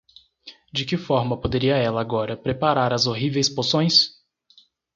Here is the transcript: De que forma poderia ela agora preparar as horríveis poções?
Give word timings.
De 0.75 0.83
que 0.83 0.97
forma 0.97 1.37
poderia 1.39 1.75
ela 1.75 2.01
agora 2.01 2.35
preparar 2.35 2.91
as 2.91 3.05
horríveis 3.05 3.47
poções? 3.47 4.17